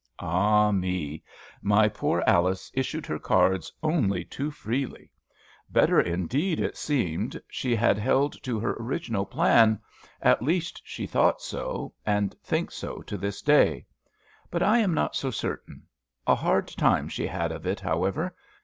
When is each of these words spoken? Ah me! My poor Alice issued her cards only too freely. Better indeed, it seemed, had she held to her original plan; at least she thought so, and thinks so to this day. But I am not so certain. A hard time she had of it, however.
Ah 0.17 0.71
me! 0.71 1.21
My 1.61 1.87
poor 1.87 2.23
Alice 2.25 2.71
issued 2.73 3.05
her 3.05 3.19
cards 3.19 3.71
only 3.83 4.25
too 4.25 4.49
freely. 4.49 5.11
Better 5.69 6.01
indeed, 6.01 6.59
it 6.59 6.75
seemed, 6.75 7.35
had 7.35 7.43
she 7.51 7.75
held 7.75 8.41
to 8.41 8.59
her 8.59 8.75
original 8.79 9.27
plan; 9.27 9.79
at 10.19 10.41
least 10.41 10.81
she 10.83 11.05
thought 11.05 11.39
so, 11.39 11.93
and 12.03 12.33
thinks 12.43 12.73
so 12.73 13.03
to 13.03 13.15
this 13.15 13.43
day. 13.43 13.85
But 14.49 14.63
I 14.63 14.79
am 14.79 14.95
not 14.95 15.15
so 15.15 15.29
certain. 15.29 15.83
A 16.25 16.33
hard 16.33 16.67
time 16.69 17.07
she 17.07 17.27
had 17.27 17.51
of 17.51 17.67
it, 17.67 17.79
however. 17.79 18.35